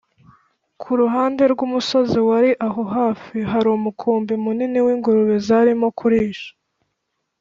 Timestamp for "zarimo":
5.47-5.87